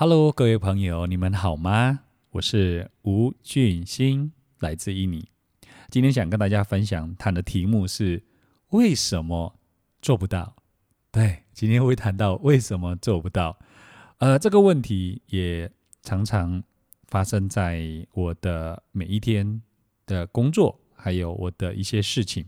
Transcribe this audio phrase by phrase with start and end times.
[0.00, 2.02] Hello，各位朋友，你们好吗？
[2.30, 5.28] 我是吴俊兴，来自印尼。
[5.90, 8.22] 今天想跟大家分享谈的题目是
[8.68, 9.58] 为什么
[10.00, 10.54] 做不到？
[11.10, 13.58] 对，今天会谈到为什么做不到。
[14.18, 15.68] 呃，这个问题也
[16.04, 16.62] 常常
[17.08, 19.60] 发生在我的每一天
[20.06, 22.46] 的工作，还有我的一些事情。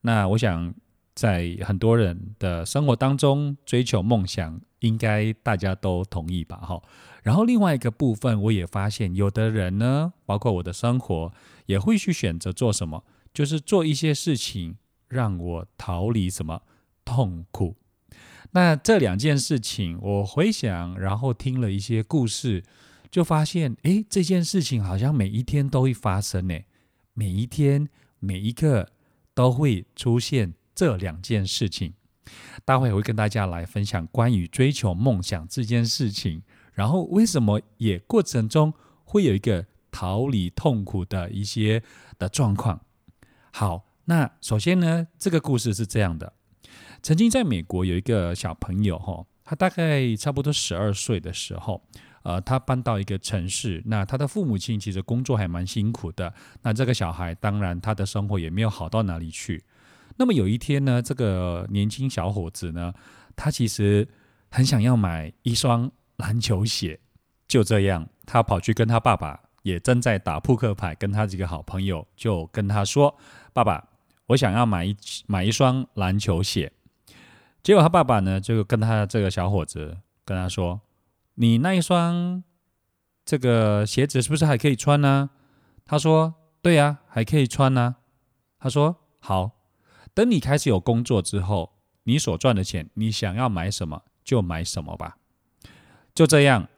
[0.00, 0.74] 那我想，
[1.14, 6.56] 在很多人的生活当中，追求梦想，应该大家都同意吧？
[6.56, 6.82] 哈。
[7.22, 11.32] 然后另外一个部分，我也发现，有的人呢，包括我的生活，
[11.66, 14.76] 也会去选择做什么，就是做一些事情，
[15.08, 16.62] 让我逃离什么
[17.04, 17.76] 痛苦。
[18.52, 22.64] 那这两件事情，我回想，然后听了一些故事，
[23.10, 26.58] 就发现，诶，这件事情好像每一天都会发生呢，
[27.14, 27.88] 每一天
[28.18, 28.88] 每一个
[29.32, 31.94] 都会出现这两件事情。
[32.64, 36.42] 待会我会跟大家来分享关于追求梦想这件事情。
[36.72, 38.72] 然后为什么也过程中
[39.04, 41.82] 会有一个逃离痛苦的一些
[42.18, 42.80] 的状况？
[43.50, 46.32] 好，那首先呢，这个故事是这样的：
[47.02, 51.82] 曾经在美国有一个小朋友哈，他大概差不多十二岁的时候，
[52.22, 59.62] 呃，他搬到一个城市，那他的父母亲其实工作还蛮辛苦的，那这个小孩当然他的生活也没有好到哪里去。
[60.16, 62.92] 那么有一天呢，这个年轻小伙子呢，
[63.34, 64.08] 他其实
[64.50, 65.90] 很想要买一双。
[66.18, 67.00] 篮球鞋，
[67.48, 73.18] 就这样，他跑去跟他爸爸，也正在打扑克牌，跟他几个好朋友，就跟他说
[73.52, 73.88] ：“爸爸，
[74.26, 74.96] 我想要买一
[75.26, 76.70] 买一双篮球鞋。”
[77.60, 80.80] 结果他爸爸呢，就跟他这个小伙子跟他说
[81.34, 82.44] ：“你那一双
[83.24, 85.30] 这个鞋子是不是还可以穿呢？”
[85.84, 87.96] 他说：“对呀，还可以穿呢。”
[88.60, 89.50] 他说：“好，
[90.14, 91.72] 等你开始有工作之后，
[92.04, 95.16] 你所赚的钱，你想要买什么就买什么吧。”
[96.14, 96.68] 就这样，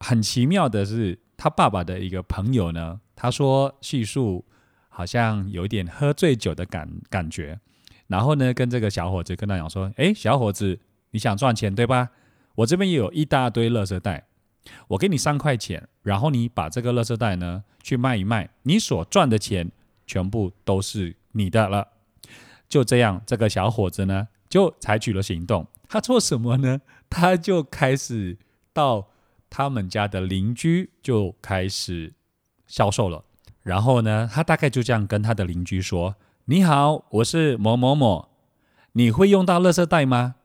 [0.00, 4.44] 很奇妙的是，他爸爸的一个朋友呢，他说叙述
[4.90, 7.58] 好像有点喝醉酒的感感觉，
[8.08, 10.78] 然后呢，跟这个小伙子跟他讲说：“哎，小伙子，
[11.12, 12.10] 你想赚钱对吧？
[12.56, 14.26] 我这边也有一大堆垃圾袋，
[14.88, 19.72] 我给你三块钱，然后你把这个垃圾袋呢去卖一卖，你所赚的钱
[20.06, 21.88] 全部都是你的了。”
[22.72, 26.80] 就这样，这个小伙子呢就采取了行动，他做什么呢？
[27.10, 28.38] 他就开始。
[28.74, 29.08] 到
[29.50, 32.14] 他们家的邻居就开始
[32.66, 33.22] 销售了，
[33.62, 36.16] 然后呢，他大概就这样跟他的邻居说
[36.48, 38.30] ：“你好，我是某某某，
[38.92, 40.36] 你会用到垃圾袋吗？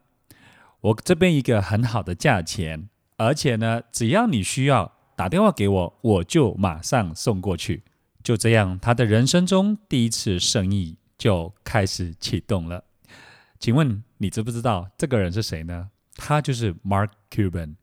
[0.81, 7.85] 我这边一个很好的价钱，而且呢，只要你需要打电话给我，我就马上送过去。”
[8.21, 12.83] 就这样，他的人生中第一次生意就开始启动了。
[13.59, 15.89] 请问你知不知道这个人是谁呢？
[16.15, 17.75] 他就是 Mark Cuban。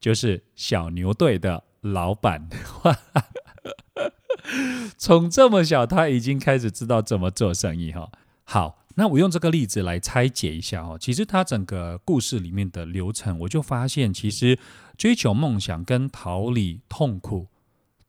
[0.00, 2.48] 就是小牛队的老板，
[4.98, 8.10] 从这么小他已经开始知道怎么做生意哈。
[8.42, 10.98] 好，那我用这个例子来拆解一下哦。
[11.00, 14.58] 其实他整个故事里面的流程，我就发现，其实
[14.98, 17.46] 追求梦想跟逃离痛苦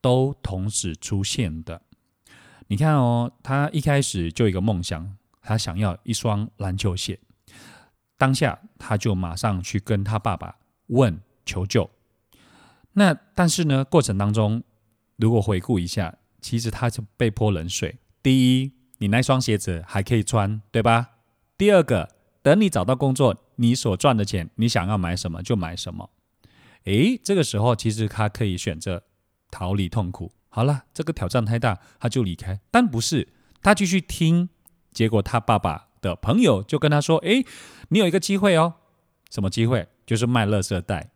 [0.01, 1.83] 都同时出现的。
[2.67, 7.19] 你看哦，他一开始就一个梦想，他想要一双篮球鞋，
[8.17, 10.57] 当下他就马上去跟他爸爸
[10.87, 11.21] 问。
[11.45, 11.89] 求救，
[12.93, 14.63] 那但是呢，过程当中
[15.17, 17.99] 如果回顾一下，其实他就被泼冷水。
[18.21, 21.09] 第一，你那双鞋子还可以穿，对吧？
[21.57, 26.09] 第二个，等你找到工作，你所赚的钱，你想要买什么就买什么。
[26.85, 29.03] 诶，这个时候其实他可以选择
[29.51, 30.31] 逃离痛苦。
[30.55, 32.59] 好了，这个挑战太大，他就离开。
[32.69, 33.27] 但不是，
[33.63, 34.49] 他继续听，
[34.91, 37.43] 结果他爸爸的朋友就跟他说：“诶，
[37.89, 38.75] 你有一个机会哦，
[39.31, 39.87] 什么机会？
[40.05, 41.09] 就是卖垃圾袋。”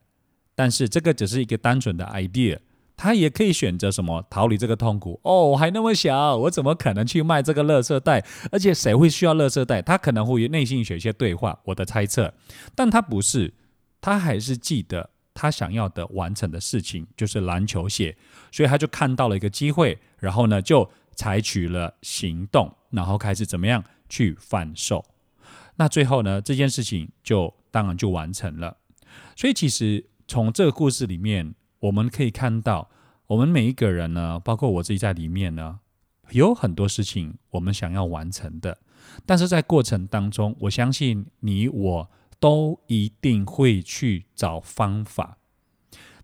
[0.55, 2.57] 但是这个只是一个单纯的 idea，
[2.95, 5.49] 他也可以选择什么逃离这个痛苦哦。
[5.49, 8.25] 我还那么小，我怎么可能去卖这个垃圾袋？
[8.51, 9.83] 而且谁会需要垃圾袋？
[9.83, 12.33] 他可能会内心有一些对话，我的猜测。
[12.73, 13.53] 但他不是，
[14.01, 18.17] 他还是记得他想要的完成的事情就是篮球鞋，
[18.51, 25.05] 所以他就看到了一个机会，然后呢就采取了行动，然后开始怎么样去贩售。
[25.75, 28.77] 那最后呢这件事情就当然就完成了。
[29.35, 30.03] 所以其实。
[30.29, 32.89] 从这个故事里面，我们可以看到，
[33.27, 35.79] 我们每一个人呢，包括我自己在里面呢，
[36.31, 38.77] 有很多事情我们想要完成的。
[39.25, 45.37] 但是在过程当中，我相信你我都一定会去找方法。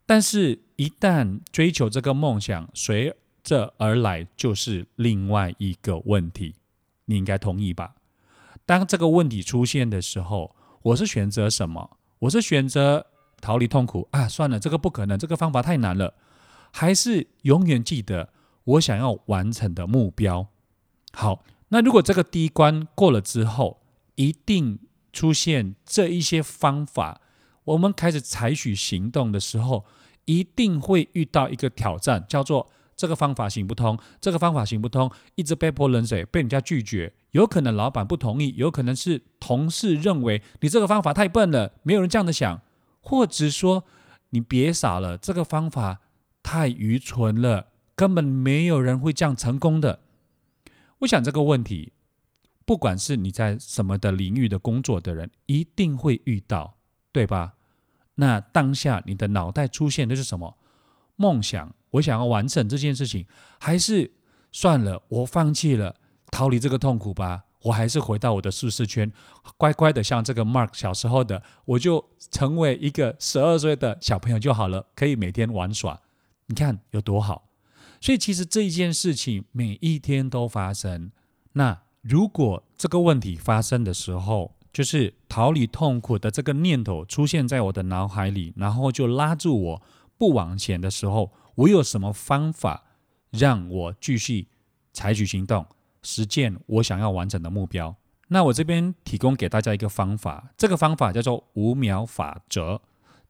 [0.06, 6.56] 但是，一旦追求这个梦想，随着而来就是另外一个问题。
[7.06, 7.96] 你应该同意吧？
[8.66, 11.98] 当这个问题出现的时候，我是选择什么？
[12.20, 13.08] 我是选择。
[13.42, 16.14] 逃离痛苦啊，算了，这个不可能，这个方法太难了，
[16.72, 18.30] 还是永远记得
[18.64, 20.48] 我想要完成的目标。
[21.12, 23.82] 好，那如果这个第一关过了之后，
[24.16, 24.80] 一定
[25.14, 27.22] 出现这一些方法，
[27.64, 29.86] 我们开始采取行动的时候，
[30.26, 37.14] 一定会遇到一个挑战，叫做这个方法行不通，这个方法行不通，一直被泼冷水，被人家拒绝。
[37.32, 42.62] 有可能老板不同意，有可能是同事认为你这个方法太笨了，没有人这样的想，
[43.00, 43.86] 或者说
[44.32, 46.02] 你别傻了，这个方法
[46.42, 50.02] 太愚蠢了，根本没有人会这样成功的。
[51.00, 51.93] 我想这个问题，
[52.66, 56.78] 不管是你在什么的领域的工作的人，一定会遇到，
[57.12, 57.56] 对吧？
[58.16, 60.58] 那当下你的脑袋出现的是什么？
[61.16, 63.26] 梦想，我想要完成这件事情，
[63.60, 64.12] 还是
[64.52, 65.96] 算了，我放弃了。
[66.32, 69.12] 逃离这个痛苦吧，我还是回到我的舒适圈，
[69.58, 76.02] 乖乖的像这个 Mark 小时候的，我就成为一个十二岁的小朋友就好了，可以每天玩耍，
[76.48, 77.50] 你看有多好。
[78.02, 81.12] 所以其实这一件事情每一天都发生。
[81.54, 89.82] 那如果这个问题发生的时候，就是逃离痛苦的这个念头出现在我的脑海里，然后就拉住我
[90.18, 92.84] 不往前的时候，我有什么方法
[93.32, 94.50] 让我继续
[94.92, 95.66] 采取行动？
[96.02, 97.96] 实践我想要完成的目标。
[98.28, 102.82] 那我这边提供给大家一个方法，这个方法叫做五秒法则。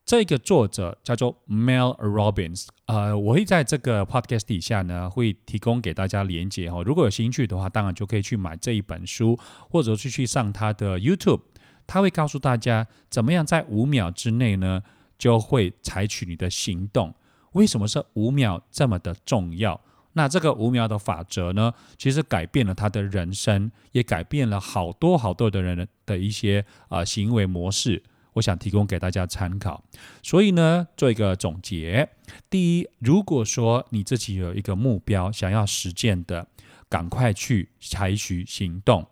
[0.05, 2.67] 这个作者叫做 Mel Robbins。
[2.87, 6.83] 呃，我会在这个 podcast 底下呢，会提供给大家连接哦。
[6.85, 9.39] 如果有兴趣的话，当然就可以去买这一本书，
[9.69, 11.39] 或者是去上他的 YouTube，
[11.87, 14.81] 他会告诉大家怎么样在五秒之内呢，
[15.17, 17.15] 就会采取你的行动。
[17.53, 19.79] 为什么是五秒这么的重要？
[20.15, 28.03] 那这个五秒的法则呢，其实改变了他的人生，也改变了好多好多的人的一些啊行为模式。
[28.33, 29.83] 我想提供给大家参考。
[30.21, 32.09] 所以呢，做一个总结：
[32.49, 36.47] 第一，如果说你自己有一个目标想要实践的，
[36.89, 39.07] 赶快去采取行动，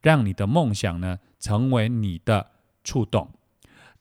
[0.00, 2.52] 让你的梦想呢成为你的
[2.84, 3.30] 触动。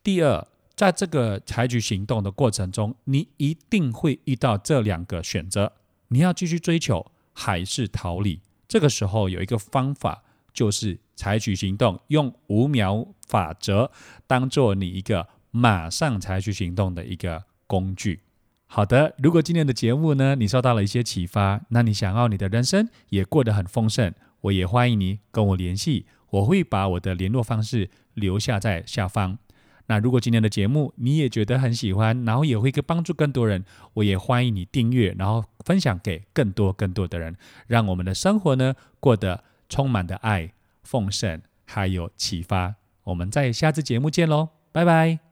[0.03, 5.73] 第二，在这个采取行动的过程中，你一定会遇到这两个选择。
[6.09, 8.41] 你要继续追求还是逃离？
[8.67, 10.23] 这个时候有一个方法，
[10.57, 13.91] 就是采取行动，用五秒法则
[14.25, 18.21] 当做你一个马上采取行动的一个工具。
[18.65, 24.11] 好的，如果今天的节目呢，你受到了一些启发，那你想要你的人生也过得很丰盛，
[24.41, 29.37] 我也欢迎你跟我联系，我会把我的联络方式留下在下方。
[29.85, 33.63] 那如果今天的节目你也觉得很喜欢，然后也会帮助更多人，
[33.93, 37.37] 我也欢迎你订阅，然后分享给更多更多的人，
[37.67, 40.53] 让我们的生活呢过得充满的爱、
[40.83, 42.75] 奉献，还有启发。
[43.03, 45.26] 我们在下次节目见喽，拜拜。